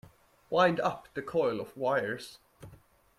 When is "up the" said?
0.79-1.21